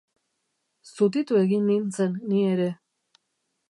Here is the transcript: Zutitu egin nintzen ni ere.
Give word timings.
Zutitu 0.95 1.39
egin 1.43 1.69
nintzen 1.69 2.19
ni 2.31 2.43
ere. 2.57 2.71